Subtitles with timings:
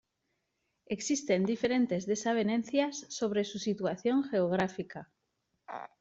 [0.87, 5.11] Existen diferentes desavenencias sobre su situación geográfica.